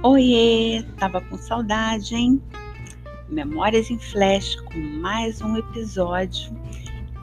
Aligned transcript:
Oiê, 0.00 0.84
tava 0.96 1.20
com 1.20 1.36
saudade, 1.36 2.14
hein? 2.14 2.40
Memórias 3.28 3.90
em 3.90 3.98
Flash 3.98 4.54
com 4.54 4.78
mais 4.78 5.42
um 5.42 5.56
episódio 5.56 6.56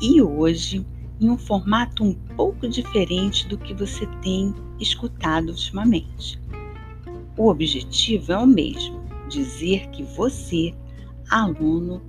e 0.02 0.22
hoje 0.22 0.86
em 1.22 1.30
um 1.30 1.38
formato 1.38 2.04
um 2.04 2.14
pouco 2.36 2.68
diferente 2.68 3.48
do 3.48 3.58
que 3.58 3.74
você 3.74 4.06
tem 4.22 4.54
escutado 4.78 5.52
ultimamente. 5.52 6.38
O 7.38 7.48
objetivo 7.48 8.34
é 8.34 8.38
o 8.40 8.46
mesmo: 8.46 9.02
dizer 9.30 9.88
que 9.92 10.04
você, 10.04 10.74
aluno 11.30 12.02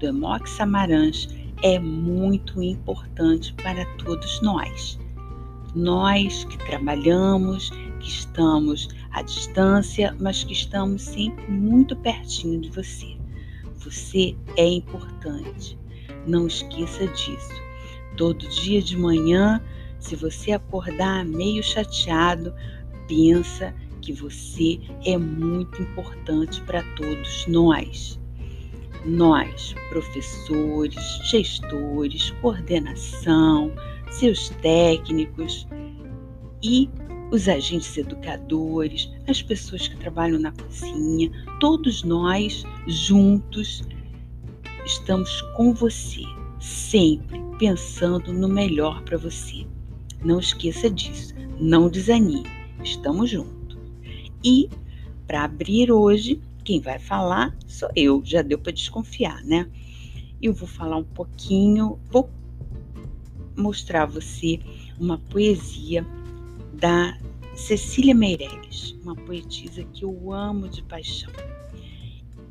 do 0.00 0.06
Emox 0.06 0.50
Samarães, 0.50 1.28
é 1.62 1.78
muito 1.78 2.60
importante 2.60 3.54
para 3.54 3.86
todos 3.98 4.42
nós. 4.42 4.98
Nós 5.76 6.42
que 6.42 6.58
trabalhamos, 6.58 7.70
que 8.02 8.08
estamos 8.08 8.88
à 9.12 9.22
distância, 9.22 10.14
mas 10.20 10.44
que 10.44 10.52
estamos 10.52 11.02
sempre 11.02 11.50
muito 11.50 11.96
pertinho 11.96 12.60
de 12.60 12.68
você. 12.70 13.16
Você 13.78 14.36
é 14.56 14.66
importante. 14.66 15.78
Não 16.26 16.46
esqueça 16.46 17.06
disso. 17.08 17.62
Todo 18.16 18.46
dia 18.48 18.82
de 18.82 18.96
manhã, 18.96 19.62
se 19.98 20.16
você 20.16 20.52
acordar 20.52 21.24
meio 21.24 21.62
chateado, 21.62 22.52
pensa 23.08 23.74
que 24.00 24.12
você 24.12 24.80
é 25.04 25.16
muito 25.16 25.80
importante 25.80 26.60
para 26.62 26.82
todos 26.96 27.46
nós. 27.46 28.20
Nós, 29.04 29.74
professores, 29.88 31.20
gestores, 31.24 32.30
coordenação, 32.40 33.72
seus 34.10 34.50
técnicos 34.60 35.66
e 36.62 36.88
os 37.32 37.48
agentes 37.48 37.96
educadores, 37.96 39.10
as 39.26 39.40
pessoas 39.40 39.88
que 39.88 39.96
trabalham 39.96 40.38
na 40.38 40.52
cozinha, 40.52 41.30
todos 41.58 42.02
nós 42.02 42.62
juntos 42.86 43.82
estamos 44.84 45.40
com 45.56 45.72
você, 45.72 46.20
sempre 46.60 47.40
pensando 47.58 48.34
no 48.34 48.46
melhor 48.46 49.02
para 49.02 49.16
você. 49.16 49.66
Não 50.22 50.38
esqueça 50.38 50.90
disso, 50.90 51.34
não 51.58 51.88
desanime, 51.88 52.44
estamos 52.84 53.30
juntos. 53.30 53.78
E 54.44 54.68
para 55.26 55.44
abrir 55.44 55.90
hoje, 55.90 56.38
quem 56.62 56.80
vai 56.80 56.98
falar 56.98 57.56
sou 57.66 57.88
eu, 57.96 58.20
já 58.22 58.42
deu 58.42 58.58
para 58.58 58.72
desconfiar, 58.72 59.42
né? 59.42 59.66
Eu 60.40 60.52
vou 60.52 60.68
falar 60.68 60.98
um 60.98 61.04
pouquinho, 61.04 61.98
vou 62.10 62.28
mostrar 63.56 64.02
a 64.02 64.06
você 64.06 64.60
uma 65.00 65.16
poesia 65.16 66.06
da 66.82 67.16
Cecília 67.54 68.12
Meirelles, 68.12 68.98
uma 69.04 69.14
poetisa 69.14 69.84
que 69.92 70.04
eu 70.04 70.32
amo 70.32 70.68
de 70.68 70.82
paixão. 70.82 71.30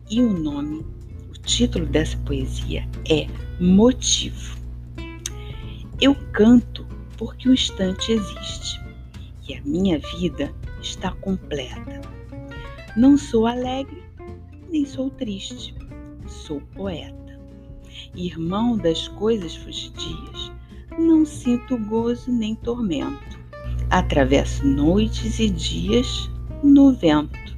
E 0.09 0.21
o 0.21 0.31
nome, 0.31 0.85
o 1.29 1.33
título 1.33 1.85
dessa 1.85 2.15
poesia 2.19 2.87
é 3.09 3.27
Motivo. 3.59 4.57
Eu 5.99 6.15
canto 6.31 6.87
porque 7.17 7.49
o 7.49 7.53
instante 7.53 8.13
existe 8.13 8.79
e 9.49 9.53
a 9.53 9.61
minha 9.63 9.99
vida 10.17 10.55
está 10.81 11.11
completa. 11.15 11.99
Não 12.95 13.17
sou 13.17 13.45
alegre, 13.45 14.01
nem 14.71 14.85
sou 14.85 15.09
triste, 15.09 15.75
sou 16.25 16.61
poeta. 16.73 17.37
Irmão 18.15 18.77
das 18.77 19.09
coisas 19.09 19.57
fugidias, 19.57 20.53
não 20.97 21.25
sinto 21.25 21.77
gozo 21.77 22.31
nem 22.31 22.55
tormento 22.55 23.40
Atravesso 23.91 24.65
noites 24.65 25.37
e 25.37 25.49
dias 25.49 26.31
no 26.63 26.93
vento. 26.93 27.57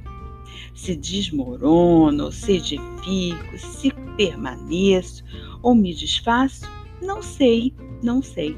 Se 0.74 0.96
desmorono, 0.96 2.32
se 2.32 2.56
edifico, 2.56 3.56
se 3.56 3.92
permaneço 4.16 5.22
ou 5.62 5.76
me 5.76 5.94
desfaço, 5.94 6.68
não 7.00 7.22
sei, 7.22 7.72
não 8.02 8.20
sei. 8.20 8.56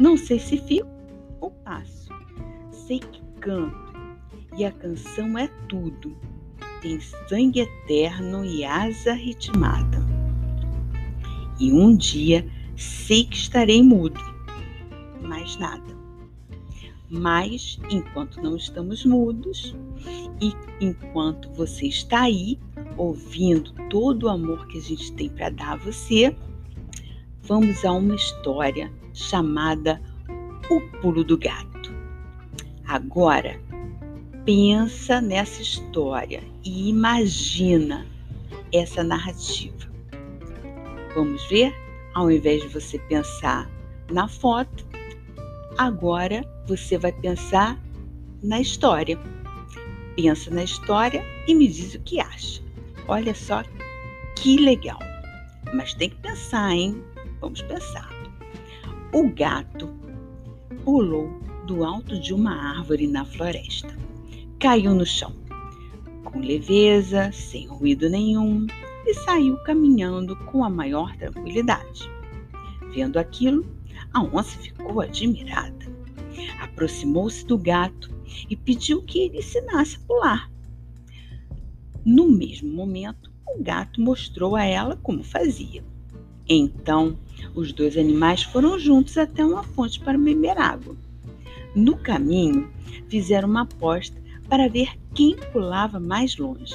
Não 0.00 0.16
sei 0.16 0.40
se 0.40 0.58
fico 0.58 0.88
ou 1.40 1.52
passo. 1.52 2.08
Sei 2.72 2.98
que 2.98 3.22
canto 3.40 3.94
e 4.56 4.64
a 4.64 4.72
canção 4.72 5.38
é 5.38 5.46
tudo. 5.68 6.16
Tem 6.82 6.98
sangue 7.28 7.60
eterno 7.60 8.44
e 8.44 8.64
asa 8.64 9.12
ritmada. 9.12 10.04
E 11.60 11.70
um 11.70 11.96
dia 11.96 12.44
sei 12.76 13.22
que 13.22 13.36
estarei 13.36 13.84
mudo, 13.84 14.20
mais 15.22 15.56
nada. 15.58 15.96
Mas 17.10 17.78
enquanto 17.90 18.42
não 18.42 18.56
estamos 18.56 19.04
mudos 19.04 19.74
e 20.40 20.52
enquanto 20.80 21.50
você 21.52 21.86
está 21.86 22.22
aí 22.22 22.58
ouvindo 22.96 23.72
todo 23.88 24.24
o 24.24 24.28
amor 24.28 24.66
que 24.68 24.78
a 24.78 24.82
gente 24.82 25.12
tem 25.12 25.28
para 25.28 25.48
dar 25.50 25.72
a 25.72 25.76
você, 25.76 26.36
vamos 27.42 27.84
a 27.84 27.92
uma 27.92 28.14
história 28.14 28.92
chamada 29.14 30.00
O 30.70 30.80
Pulo 31.00 31.24
do 31.24 31.38
Gato. 31.38 31.92
Agora, 32.86 33.60
pensa 34.44 35.20
nessa 35.20 35.62
história 35.62 36.42
e 36.64 36.88
imagina 36.88 38.06
essa 38.72 39.02
narrativa. 39.02 39.88
Vamos 41.14 41.46
ver? 41.48 41.74
Ao 42.14 42.30
invés 42.30 42.62
de 42.62 42.68
você 42.68 42.98
pensar 42.98 43.70
na 44.10 44.28
foto, 44.28 44.86
agora 45.76 46.42
você 46.68 46.98
vai 46.98 47.12
pensar 47.12 47.80
na 48.42 48.60
história. 48.60 49.18
Pensa 50.14 50.50
na 50.50 50.62
história 50.62 51.24
e 51.46 51.54
me 51.54 51.66
diz 51.66 51.94
o 51.94 52.00
que 52.00 52.20
acha. 52.20 52.62
Olha 53.08 53.34
só 53.34 53.64
que 54.36 54.58
legal. 54.58 54.98
Mas 55.74 55.94
tem 55.94 56.10
que 56.10 56.16
pensar, 56.16 56.72
hein? 56.72 57.02
Vamos 57.40 57.62
pensar. 57.62 58.08
O 59.12 59.30
gato 59.30 59.88
pulou 60.84 61.40
do 61.66 61.84
alto 61.84 62.20
de 62.20 62.34
uma 62.34 62.76
árvore 62.76 63.06
na 63.06 63.24
floresta. 63.24 63.96
Caiu 64.60 64.94
no 64.94 65.06
chão, 65.06 65.32
com 66.24 66.40
leveza, 66.40 67.30
sem 67.32 67.66
ruído 67.66 68.10
nenhum, 68.10 68.66
e 69.06 69.14
saiu 69.14 69.56
caminhando 69.58 70.36
com 70.46 70.64
a 70.64 70.68
maior 70.68 71.16
tranquilidade. 71.16 72.10
Vendo 72.92 73.18
aquilo, 73.18 73.64
a 74.12 74.20
onça 74.22 74.58
ficou 74.58 75.00
admirada 75.00 75.97
aproximou-se 76.60 77.44
do 77.46 77.58
gato 77.58 78.10
e 78.48 78.56
pediu 78.56 79.02
que 79.02 79.20
ele 79.20 79.38
ensinasse 79.38 79.96
a 79.96 80.06
pular. 80.06 80.50
No 82.04 82.30
mesmo 82.30 82.70
momento, 82.70 83.30
o 83.46 83.62
gato 83.62 84.00
mostrou 84.00 84.56
a 84.56 84.64
ela 84.64 84.96
como 84.96 85.22
fazia. 85.22 85.84
Então, 86.48 87.18
os 87.54 87.72
dois 87.72 87.96
animais 87.96 88.42
foram 88.42 88.78
juntos 88.78 89.18
até 89.18 89.44
uma 89.44 89.62
fonte 89.62 90.00
para 90.00 90.16
beber 90.16 90.56
água. 90.56 90.96
No 91.74 91.98
caminho, 91.98 92.70
fizeram 93.08 93.48
uma 93.48 93.62
aposta 93.62 94.16
para 94.48 94.68
ver 94.68 94.98
quem 95.14 95.36
pulava 95.52 96.00
mais 96.00 96.36
longe. 96.38 96.74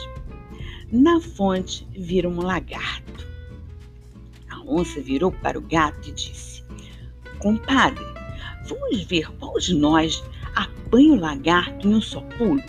Na 0.91 1.19
fonte, 1.19 1.87
viram 1.91 2.31
um 2.31 2.41
lagarto. 2.41 3.27
A 4.47 4.61
onça 4.61 5.01
virou 5.01 5.31
para 5.31 5.57
o 5.57 5.61
gato 5.61 6.07
e 6.07 6.11
disse: 6.11 6.63
Compadre, 7.39 8.12
Vamos 8.67 9.03
ver 9.03 9.29
qual 9.37 9.57
de 9.59 9.75
nós 9.75 10.23
apanha 10.55 11.13
o 11.13 11.19
lagarto 11.19 11.87
em 11.87 11.95
um 11.95 12.01
só 12.01 12.21
pulo? 12.21 12.61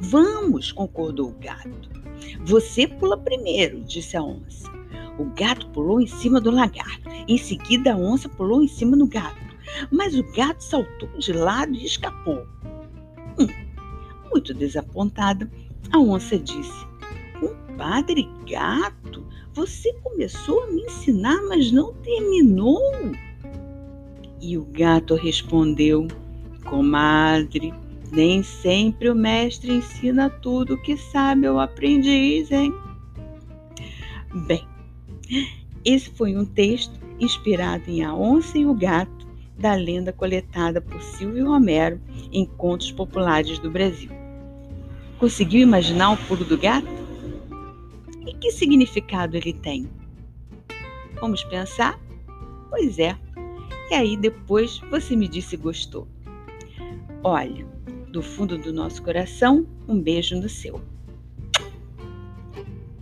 Vamos, 0.00 0.72
concordou 0.72 1.30
o 1.30 1.38
gato. 1.38 1.90
Você 2.44 2.86
pula 2.86 3.16
primeiro, 3.16 3.82
disse 3.84 4.16
a 4.16 4.22
onça. 4.22 4.68
O 5.18 5.24
gato 5.26 5.68
pulou 5.70 6.00
em 6.00 6.06
cima 6.06 6.40
do 6.40 6.50
lagarto. 6.50 7.08
Em 7.26 7.36
seguida, 7.36 7.92
a 7.92 7.96
onça 7.96 8.28
pulou 8.28 8.62
em 8.62 8.68
cima 8.68 8.96
do 8.96 9.06
gato. 9.06 9.36
Mas 9.90 10.18
o 10.18 10.24
gato 10.32 10.62
saltou 10.62 11.08
de 11.18 11.32
lado 11.32 11.74
e 11.74 11.84
escapou. 11.84 12.46
Hum, 13.38 13.48
muito 14.30 14.54
desapontada, 14.54 15.50
a 15.92 15.98
onça 15.98 16.38
disse: 16.38 16.86
Compadre 17.38 18.28
gato, 18.48 19.26
você 19.52 19.92
começou 20.02 20.62
a 20.62 20.66
me 20.68 20.82
ensinar, 20.82 21.40
mas 21.48 21.70
não 21.72 21.92
terminou. 21.94 22.80
E 24.40 24.56
o 24.56 24.64
gato 24.64 25.14
respondeu: 25.14 26.06
Comadre, 26.64 27.72
nem 28.12 28.42
sempre 28.42 29.10
o 29.10 29.14
mestre 29.14 29.72
ensina 29.72 30.30
tudo 30.30 30.74
o 30.74 30.82
que 30.82 30.96
sabe 30.96 31.46
ao 31.46 31.58
aprendiz, 31.58 32.50
hein? 32.50 32.72
Bem, 34.46 34.66
esse 35.84 36.10
foi 36.10 36.36
um 36.36 36.44
texto 36.44 36.98
inspirado 37.18 37.84
em 37.88 38.04
A 38.04 38.14
Onça 38.14 38.58
e 38.58 38.66
o 38.66 38.74
Gato, 38.74 39.26
da 39.58 39.74
lenda 39.74 40.12
coletada 40.12 40.80
por 40.80 41.02
Silvio 41.02 41.48
Romero 41.48 42.00
em 42.32 42.46
Contos 42.46 42.92
Populares 42.92 43.58
do 43.58 43.70
Brasil. 43.70 44.10
Conseguiu 45.18 45.62
imaginar 45.62 46.12
o 46.12 46.16
pulo 46.16 46.44
do 46.44 46.56
gato? 46.56 46.86
E 48.24 48.32
que 48.34 48.52
significado 48.52 49.36
ele 49.36 49.52
tem? 49.52 49.88
Vamos 51.20 51.42
pensar? 51.44 51.98
Pois 52.70 52.98
é, 53.00 53.16
e 53.90 53.94
aí 53.94 54.16
depois 54.16 54.80
você 54.90 55.16
me 55.16 55.28
disse 55.28 55.50
se 55.50 55.56
gostou. 55.56 56.06
Olha, 57.22 57.66
Do 58.10 58.22
fundo 58.22 58.56
do 58.56 58.72
nosso 58.72 59.02
coração, 59.02 59.66
um 59.86 60.00
beijo 60.00 60.34
no 60.40 60.48
seu. 60.48 60.80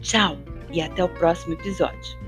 Tchau 0.00 0.37
e 0.73 0.81
até 0.81 1.05
o 1.05 1.09
próximo 1.09 1.55
episódio. 1.55 2.25